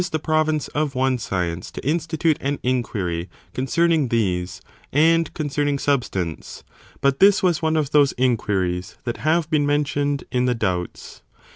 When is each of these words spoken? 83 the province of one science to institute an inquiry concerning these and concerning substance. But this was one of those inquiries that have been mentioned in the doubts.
83 0.01 0.09
the 0.13 0.19
province 0.23 0.67
of 0.69 0.95
one 0.95 1.19
science 1.19 1.69
to 1.69 1.87
institute 1.87 2.35
an 2.41 2.57
inquiry 2.63 3.29
concerning 3.53 4.07
these 4.07 4.59
and 4.91 5.31
concerning 5.35 5.77
substance. 5.77 6.63
But 7.01 7.19
this 7.19 7.43
was 7.43 7.61
one 7.61 7.77
of 7.77 7.91
those 7.91 8.13
inquiries 8.17 8.97
that 9.03 9.17
have 9.17 9.47
been 9.51 9.67
mentioned 9.67 10.23
in 10.31 10.45
the 10.45 10.55
doubts. 10.55 11.21